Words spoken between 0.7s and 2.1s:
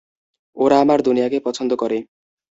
আমার দুনিয়াকে পছন্দ করে।